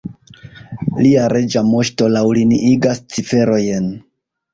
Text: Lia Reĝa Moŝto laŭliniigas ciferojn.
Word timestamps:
Lia 1.01 1.27
Reĝa 1.33 1.63
Moŝto 1.67 2.07
laŭliniigas 2.13 3.03
ciferojn. 3.17 3.93